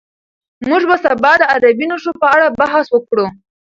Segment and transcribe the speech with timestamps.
[0.69, 3.25] موږ به سبا د عربي نښو په اړه بحث وکړو.